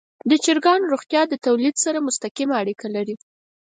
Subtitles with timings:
[0.29, 3.15] د چرګانو روغتیا د تولید سره مستقیمه اړیکه لري.